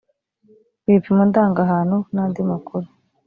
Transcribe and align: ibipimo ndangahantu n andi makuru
ibipimo 0.87 1.23
ndangahantu 1.29 1.97
n 2.13 2.15
andi 2.23 2.41
makuru 2.49 2.87